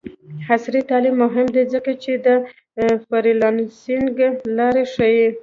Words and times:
عصري 0.47 0.81
تعلیم 0.89 1.15
مهم 1.23 1.47
دی 1.55 1.63
ځکه 1.73 1.91
چې 2.03 2.11
د 2.25 2.27
فریلانسینګ 3.07 4.15
لارې 4.57 4.83
ښيي. 4.93 5.27